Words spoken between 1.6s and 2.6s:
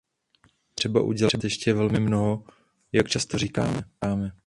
velmi mnoho,